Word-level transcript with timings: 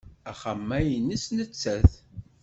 Axxam-a 0.31 0.79
nnes 0.99 1.25
nettat. 1.37 1.91